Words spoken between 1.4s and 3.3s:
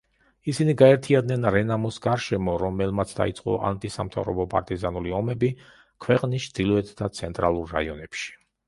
რენამოს გარშემო, რომელმაც